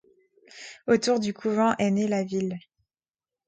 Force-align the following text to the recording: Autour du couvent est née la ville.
Autour 0.87 1.19
du 1.19 1.31
couvent 1.31 1.75
est 1.77 1.91
née 1.91 2.07
la 2.07 2.23
ville. 2.23 2.57